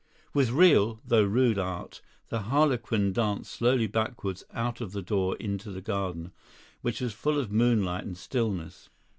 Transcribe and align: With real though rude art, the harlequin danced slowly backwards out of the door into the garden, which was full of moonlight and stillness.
With 0.33 0.49
real 0.49 0.99
though 1.05 1.25
rude 1.25 1.59
art, 1.59 2.01
the 2.29 2.39
harlequin 2.49 3.13
danced 3.13 3.51
slowly 3.53 3.85
backwards 3.85 4.43
out 4.51 4.81
of 4.81 4.93
the 4.93 5.03
door 5.03 5.35
into 5.35 5.69
the 5.69 5.79
garden, 5.79 6.31
which 6.81 7.01
was 7.01 7.13
full 7.13 7.37
of 7.37 7.51
moonlight 7.51 8.05
and 8.05 8.17
stillness. 8.17 8.89